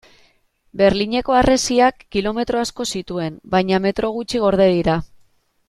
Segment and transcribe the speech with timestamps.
[0.81, 5.01] Berlineko harresiak kilometro asko zituen baina metro gutxi gorde dira.